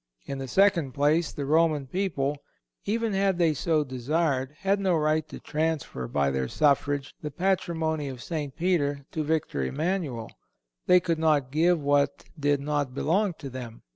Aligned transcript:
In 0.25 0.39
the 0.39 0.47
second 0.47 0.93
place, 0.93 1.31
the 1.31 1.45
Roman 1.45 1.85
people, 1.85 2.37
even 2.85 3.13
had 3.13 3.37
they 3.37 3.53
so 3.53 3.83
desired, 3.83 4.51
had 4.61 4.79
no 4.79 4.95
right 4.95 5.29
to 5.29 5.39
transfer, 5.39 6.07
by 6.07 6.31
their 6.31 6.47
suffrage, 6.47 7.13
the 7.21 7.29
Patrimony 7.29 8.07
of 8.09 8.19
St. 8.23 8.55
Peter 8.55 9.05
to 9.11 9.23
Victor 9.23 9.63
Emmanuel. 9.63 10.31
They 10.87 10.99
could 11.01 11.19
not 11.19 11.51
give 11.51 11.79
what 11.79 12.23
did 12.39 12.61
not 12.61 12.95
belong 12.95 13.33
to 13.35 13.49
them. 13.51 13.83